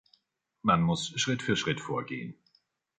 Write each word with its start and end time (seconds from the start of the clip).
Man 0.63 0.81
muss 0.81 1.13
Schritt 1.21 1.43
für 1.43 1.55
Schritt 1.55 1.79
vorgehen. 1.79 2.33